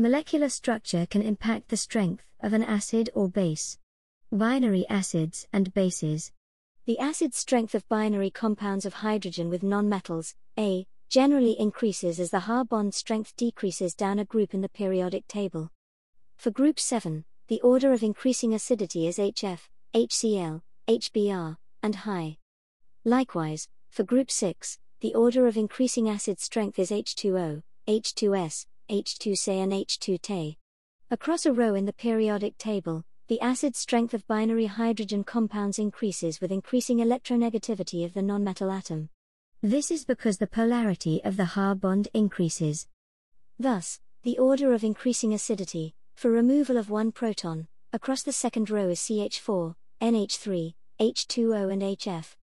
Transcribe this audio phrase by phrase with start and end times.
[0.00, 3.76] Molecular structure can impact the strength of an acid or base.
[4.32, 6.32] Binary acids and bases.
[6.86, 12.40] The acid strength of binary compounds of hydrogen with nonmetals, A, generally increases as the
[12.40, 15.70] Ha bond strength decreases down a group in the periodic table.
[16.38, 22.38] For group 7, the order of increasing acidity is HF, HCl, HBr, and HI.
[23.04, 29.72] Likewise, for group 6, the order of increasing acid strength is H2O, H2S, H2Se and
[29.72, 30.56] H2Te.
[31.12, 36.40] Across a row in the periodic table, the acid strength of binary hydrogen compounds increases
[36.40, 39.08] with increasing electronegativity of the nonmetal atom.
[39.62, 42.88] This is because the polarity of the Ha bond increases.
[43.60, 48.88] Thus, the order of increasing acidity, for removal of one proton, across the second row
[48.88, 52.34] is CH4, NH3, H2O and HF.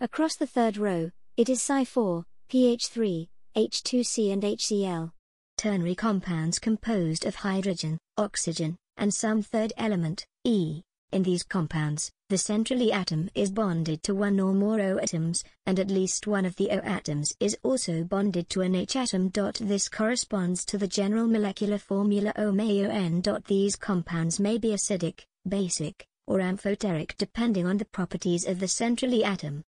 [0.00, 5.10] Across the third row, it is Psi4, PH3, H2C and HCl
[5.58, 10.82] ternary compounds composed of hydrogen, oxygen, and some third element, E.
[11.10, 15.42] In these compounds, the central E atom is bonded to one or more O atoms,
[15.66, 19.30] and at least one of the O atoms is also bonded to an H atom.
[19.60, 23.44] This corresponds to the general molecular formula OMAON.
[23.46, 29.12] These compounds may be acidic, basic, or amphoteric depending on the properties of the central
[29.12, 29.64] E atom.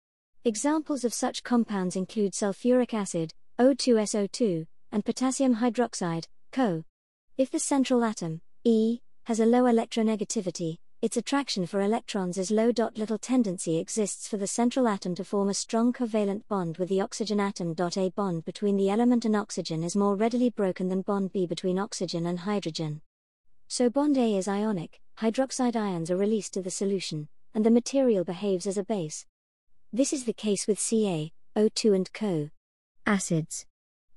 [0.46, 6.84] Examples of such compounds include sulfuric acid, O2SO2, and potassium hydroxide, Co.
[7.38, 12.74] If the central atom, E, has a low electronegativity, its attraction for electrons is low.
[12.96, 17.00] Little tendency exists for the central atom to form a strong covalent bond with the
[17.00, 17.74] oxygen atom.
[17.80, 21.80] A bond between the element and oxygen is more readily broken than bond B between
[21.80, 23.02] oxygen and hydrogen.
[23.70, 28.26] So bond A is ionic, hydroxide ions are released to the solution, and the material
[28.26, 29.26] behaves as a base.
[29.94, 32.50] This is the case with Ca, O2 and Co.
[33.06, 33.66] Acids.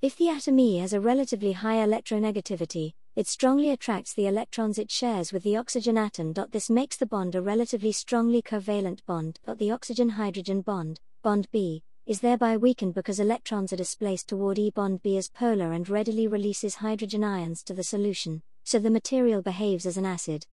[0.03, 4.91] If the atom E has a relatively high electronegativity, it strongly attracts the electrons it
[4.91, 6.35] shares with the oxygen atom.
[6.51, 9.39] This makes the bond a relatively strongly covalent bond.
[9.47, 14.71] The oxygen hydrogen bond, bond B, is thereby weakened because electrons are displaced toward E
[14.71, 19.41] bond B as polar and readily releases hydrogen ions to the solution, so the material
[19.41, 20.49] behaves as an acid.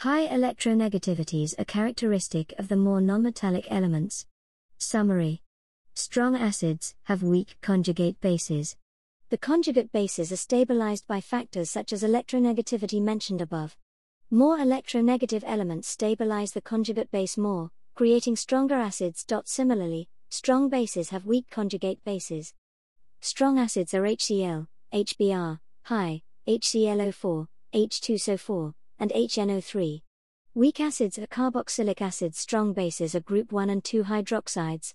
[0.00, 4.26] High electronegativities are characteristic of the more nonmetallic elements.
[4.76, 5.40] Summary
[5.94, 8.76] Strong acids have weak conjugate bases.
[9.30, 13.76] The conjugate bases are stabilized by factors such as electronegativity mentioned above.
[14.28, 19.24] More electronegative elements stabilize the conjugate base more, creating stronger acids.
[19.44, 22.54] Similarly, strong bases have weak conjugate bases.
[23.20, 30.02] Strong acids are HCl, HBr, HI, HClO4, H2SO4, and HNO3.
[30.54, 32.36] Weak acids are carboxylic acids.
[32.36, 34.94] Strong bases are group 1 and 2 hydroxides,